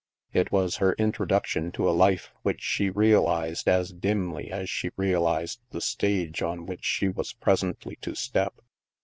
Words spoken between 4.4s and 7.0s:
as she realized the stage on which